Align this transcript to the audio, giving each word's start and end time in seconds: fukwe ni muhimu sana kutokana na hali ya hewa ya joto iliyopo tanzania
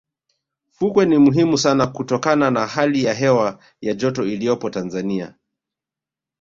fukwe 0.69 1.05
ni 1.05 1.17
muhimu 1.17 1.57
sana 1.57 1.87
kutokana 1.87 2.51
na 2.51 2.67
hali 2.67 3.03
ya 3.03 3.13
hewa 3.13 3.59
ya 3.81 3.93
joto 3.93 4.23
iliyopo 4.25 4.69
tanzania 4.69 5.35